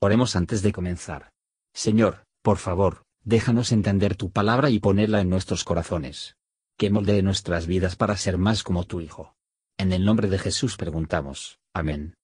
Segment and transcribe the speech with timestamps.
[0.00, 1.30] Oremos antes de comenzar.
[1.72, 6.36] Señor, por favor, déjanos entender tu palabra y ponerla en nuestros corazones.
[6.76, 9.34] Que moldee nuestras vidas para ser más como tu Hijo.
[9.78, 11.58] En el nombre de Jesús preguntamos.
[11.72, 12.14] Amén.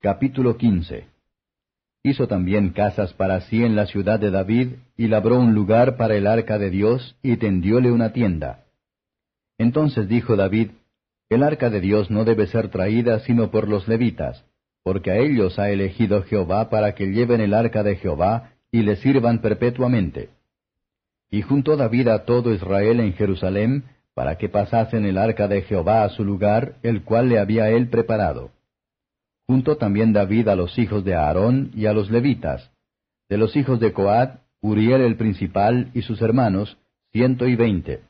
[0.00, 1.08] Capítulo 15
[2.02, 6.16] Hizo también casas para sí en la ciudad de David, y labró un lugar para
[6.16, 8.64] el arca de Dios, y tendióle una tienda.
[9.58, 10.70] Entonces dijo David,
[11.28, 14.46] El arca de Dios no debe ser traída sino por los levitas,
[14.82, 18.96] porque a ellos ha elegido Jehová para que lleven el arca de Jehová, y le
[18.96, 20.30] sirvan perpetuamente.
[21.30, 26.04] Y juntó David a todo Israel en Jerusalén, para que pasasen el arca de Jehová
[26.04, 28.50] a su lugar, el cual le había él preparado.
[29.46, 32.70] Juntó también David a los hijos de Aarón y a los levitas.
[33.28, 36.76] De los hijos de Coat, Uriel el principal y sus hermanos,
[37.12, 38.02] ciento y veinte.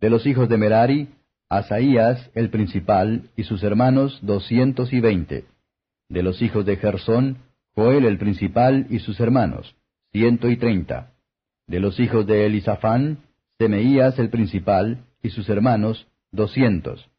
[0.00, 1.08] De los hijos de Merari,
[1.50, 5.46] Asaías el principal y sus hermanos, doscientos y veinte.
[6.08, 7.38] De los hijos de Gersón,
[7.74, 9.76] Joel el principal y sus hermanos,
[10.12, 11.12] ciento y treinta.
[11.66, 13.18] De los hijos de Elisafán,
[13.58, 17.10] Semeías el principal y sus hermanos, doscientos.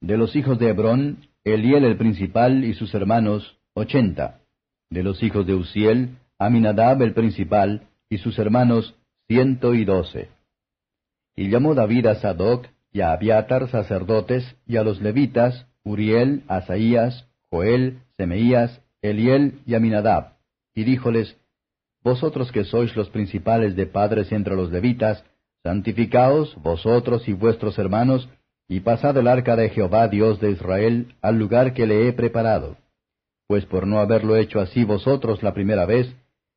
[0.00, 4.40] De los hijos de Hebrón, Eliel el principal y sus hermanos, ochenta.
[4.88, 8.94] De los hijos de Uziel, Aminadab el principal y sus hermanos,
[9.26, 10.28] ciento y doce.
[11.34, 17.26] Y llamó David a Sadoc y a Abiatar sacerdotes y a los levitas, Uriel, Asaías,
[17.54, 20.32] Joel, Semeías, Eliel y Aminadab,
[20.74, 21.36] y díjoles,
[22.02, 25.24] Vosotros que sois los principales de padres entre los levitas,
[25.62, 28.28] santificaos vosotros y vuestros hermanos,
[28.66, 32.76] y pasad el arca de Jehová Dios de Israel al lugar que le he preparado.
[33.46, 36.12] Pues por no haberlo hecho así vosotros la primera vez,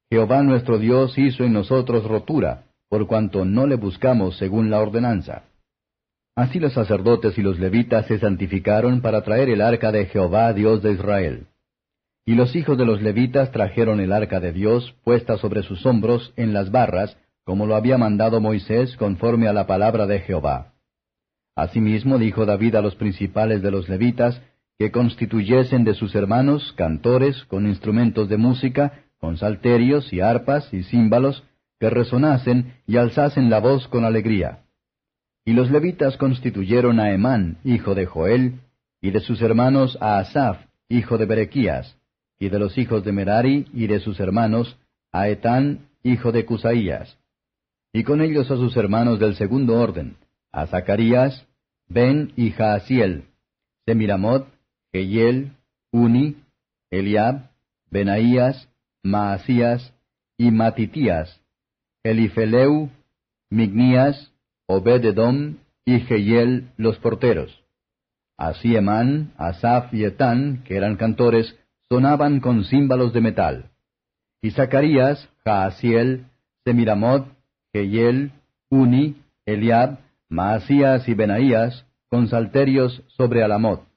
[0.10, 5.44] Jehová nuestro Dios hizo en nosotros rotura, por cuanto no le buscamos según la ordenanza.
[6.38, 10.84] Así los sacerdotes y los levitas se santificaron para traer el arca de Jehová Dios
[10.84, 11.48] de Israel.
[12.28, 16.34] Y los hijos de los levitas trajeron el arca de Dios puesta sobre sus hombros
[16.36, 20.76] en las barras, como lo había mandado Moisés conforme a la palabra de Jehová.
[21.56, 24.40] Asimismo dijo David a los principales de los levitas,
[24.78, 30.84] que constituyesen de sus hermanos cantores con instrumentos de música, con salterios y arpas y
[30.84, 31.44] címbalos,
[31.80, 34.67] que resonasen y alzasen la voz con alegría.
[35.48, 38.60] Y los levitas constituyeron a Emán, hijo de Joel,
[39.00, 40.60] y de sus hermanos a Asaph,
[40.90, 41.98] hijo de Berequías,
[42.38, 44.78] y de los hijos de Merari y de sus hermanos,
[45.14, 47.18] a Etán, hijo de Cusaías.
[47.94, 50.18] Y con ellos a sus hermanos del segundo orden,
[50.52, 51.48] a Zacarías,
[51.88, 53.24] Ben y Jaasiel,
[53.86, 54.50] Semiramot,
[54.92, 55.54] Geyel,
[55.94, 56.36] Uni,
[56.92, 57.52] Eliab,
[57.90, 58.68] Benaías,
[59.02, 59.94] Maasías
[60.38, 61.40] y Matitías,
[62.04, 62.90] Elifeleu,
[63.50, 64.34] Mignías,
[64.68, 67.64] Obededom y Geyel los porteros.
[68.38, 71.58] Así Emán, Asaf y Etán, que eran cantores,
[71.90, 73.72] sonaban con címbalos de metal.
[74.42, 76.26] Y Zacarías, Jaasiel,
[76.66, 77.28] Semiramot,
[77.74, 78.34] Geyel,
[78.70, 83.88] Uni, Eliab, Maasías y Benaías, con salterios sobre Alamot.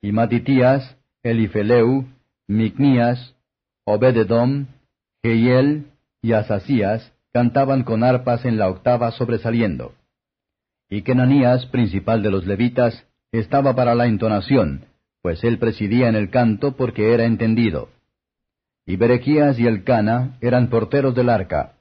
[0.00, 2.06] Y Matitías, Elifeleu,
[2.48, 3.36] Micnías,
[3.84, 4.66] Obededom,
[5.22, 5.86] Geiel
[6.22, 9.94] y Asasías cantaban con arpas en la octava sobresaliendo.
[10.88, 14.86] Y Kenanías, principal de los levitas, estaba para la entonación,
[15.22, 17.90] pues él presidía en el canto porque era entendido.
[18.86, 21.74] Y Berequías y Elcana eran porteros del arca.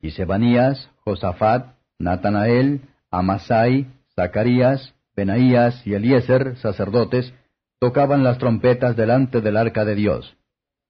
[0.00, 7.32] Y Sebanías, Josafat, Natanael, Amasai, Zacarías, Benaías y Eliezer, sacerdotes,
[7.80, 10.36] tocaban las trompetas delante del arca de Dios.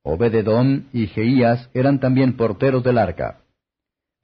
[0.02, 3.43] Obededón y Jeías eran también porteros del arca.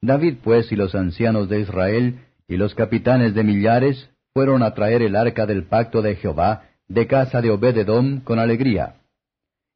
[0.01, 5.01] David pues y los ancianos de Israel y los capitanes de millares fueron a traer
[5.01, 8.95] el arca del pacto de Jehová de casa de Obededón con alegría.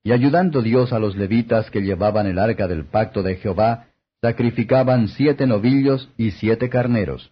[0.03, 3.87] Y ayudando Dios a los levitas que llevaban el arca del pacto de Jehová,
[4.21, 7.31] sacrificaban siete novillos y siete carneros.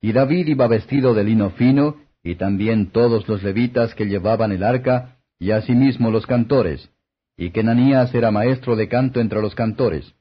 [0.00, 4.62] Y David iba vestido de lino fino, y también todos los levitas que llevaban el
[4.62, 6.90] arca, y asimismo los cantores,
[7.36, 10.14] y Kenanías era maestro de canto entre los cantores.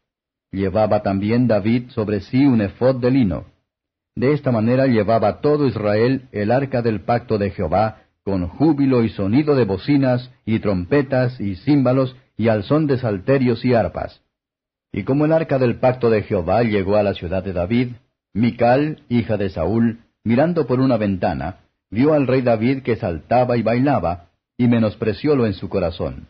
[0.57, 3.45] Llevaba también David sobre sí un efod de lino.
[4.15, 9.09] De esta manera llevaba todo Israel el arca del pacto de Jehová, con júbilo y
[9.09, 14.24] sonido de bocinas, y trompetas, y címbalos, y al son de salterios y arpas.
[14.92, 17.89] Y como el arca del pacto de Jehová llegó a la ciudad de David,
[18.33, 21.57] Mical, hija de Saúl, mirando por una ventana,
[21.92, 26.30] vio al rey David que saltaba y bailaba, y menospreciólo en su corazón.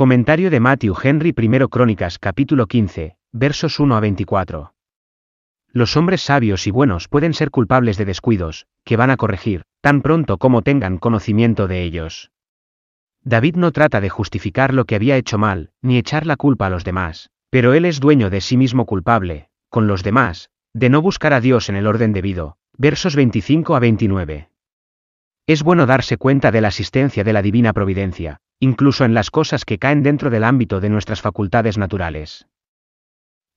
[0.00, 4.72] Comentario de Matthew Henry I Crónicas capítulo 15, versos 1 a 24.
[5.72, 10.00] Los hombres sabios y buenos pueden ser culpables de descuidos, que van a corregir, tan
[10.00, 12.30] pronto como tengan conocimiento de ellos.
[13.24, 16.70] David no trata de justificar lo que había hecho mal, ni echar la culpa a
[16.70, 21.02] los demás, pero él es dueño de sí mismo culpable, con los demás, de no
[21.02, 22.56] buscar a Dios en el orden debido.
[22.78, 24.48] Versos 25 a 29.
[25.46, 29.64] Es bueno darse cuenta de la asistencia de la divina providencia, incluso en las cosas
[29.64, 32.46] que caen dentro del ámbito de nuestras facultades naturales.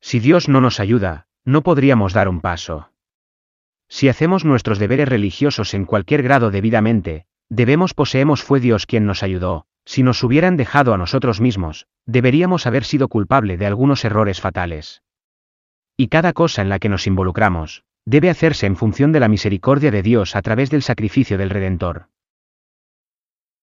[0.01, 2.89] Si Dios no nos ayuda, no podríamos dar un paso.
[3.89, 9.23] Si hacemos nuestros deberes religiosos en cualquier grado debidamente, debemos poseemos fue Dios quien nos
[9.23, 14.39] ayudó, si nos hubieran dejado a nosotros mismos, deberíamos haber sido culpable de algunos errores
[14.39, 15.03] fatales.
[15.97, 19.91] Y cada cosa en la que nos involucramos, debe hacerse en función de la misericordia
[19.91, 22.07] de Dios a través del sacrificio del Redentor.